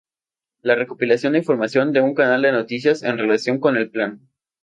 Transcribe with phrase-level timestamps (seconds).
[0.63, 4.27] La recopilación de información de un canal de noticias en relación con el plan.